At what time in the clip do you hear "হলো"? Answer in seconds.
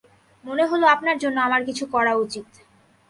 0.65-0.85